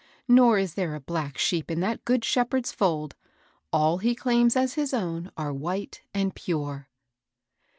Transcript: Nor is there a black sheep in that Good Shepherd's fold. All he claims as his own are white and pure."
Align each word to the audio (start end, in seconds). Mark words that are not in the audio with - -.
Nor 0.27 0.57
is 0.57 0.73
there 0.73 0.95
a 0.95 0.99
black 0.99 1.37
sheep 1.37 1.69
in 1.69 1.79
that 1.81 2.03
Good 2.05 2.25
Shepherd's 2.25 2.71
fold. 2.71 3.15
All 3.71 3.99
he 3.99 4.15
claims 4.15 4.55
as 4.55 4.73
his 4.73 4.95
own 4.95 5.31
are 5.37 5.53
white 5.53 6.01
and 6.11 6.33
pure." 6.33 6.89